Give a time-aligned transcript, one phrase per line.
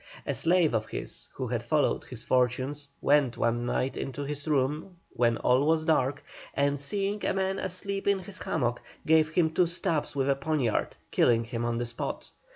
[0.25, 4.97] A slave of his who had followed his fortunes went one night into his room
[5.13, 6.23] when all was dark,
[6.55, 10.95] and seeing a man asleep in his hammock, gave him two stabs with a poniard,
[11.11, 12.31] killing him on the spot.